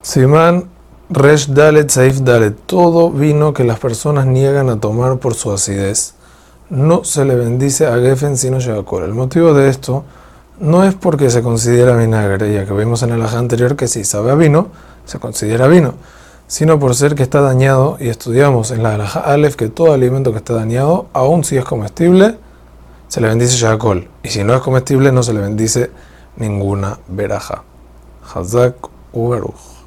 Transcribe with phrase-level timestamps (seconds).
[0.00, 0.70] Simán
[1.10, 6.14] Resh Dalet Saif Dalet, todo vino que las personas niegan a tomar por su acidez,
[6.70, 9.02] no se le bendice a Gefen sino Shevakol.
[9.02, 10.04] El motivo de esto
[10.60, 14.04] no es porque se considera vinagre, ya que vimos en el ajá anterior que si
[14.04, 14.68] sabe a vino,
[15.04, 15.94] se considera vino,
[16.46, 20.30] sino por ser que está dañado, y estudiamos en la alajá Aleph que todo alimento
[20.30, 22.38] que está dañado, aun si es comestible,
[23.08, 25.90] se le bendice Shevakol, y si no es comestible, no se le bendice
[26.36, 27.64] ninguna veraja.
[28.32, 28.76] Hazak
[29.12, 29.78] Uberuch.